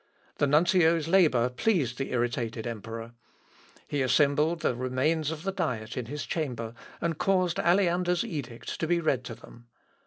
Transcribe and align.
The 0.39 0.47
nuncio's 0.47 1.07
labour 1.07 1.47
pleased 1.49 1.99
the 1.99 2.11
irritated 2.11 2.65
emperor. 2.65 3.11
He 3.87 4.01
assembled 4.01 4.61
the 4.61 4.73
remains 4.73 5.29
of 5.29 5.43
the 5.43 5.51
Diet 5.51 5.95
in 5.95 6.07
his 6.07 6.25
chamber, 6.25 6.73
and 7.01 7.19
caused 7.19 7.59
Aleander's 7.59 8.23
edict 8.23 8.79
to 8.79 8.87
be 8.87 8.99
read 8.99 9.23
to 9.25 9.35
them. 9.35 9.67